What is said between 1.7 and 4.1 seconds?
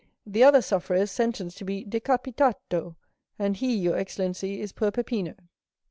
decapitato;4 and he, your